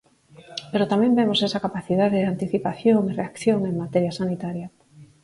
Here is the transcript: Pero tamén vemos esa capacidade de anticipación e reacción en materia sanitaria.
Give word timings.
Pero 0.71 0.89
tamén 0.91 1.15
vemos 1.19 1.39
esa 1.47 1.63
capacidade 1.65 2.17
de 2.19 2.29
anticipación 2.33 3.01
e 3.05 3.13
reacción 3.21 3.59
en 3.69 3.79
materia 3.83 4.15
sanitaria. 4.19 4.67